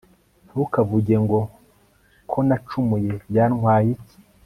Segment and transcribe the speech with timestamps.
[0.49, 1.39] ntukavuge ngo
[2.31, 4.17] ko nacumuye byantwaye iki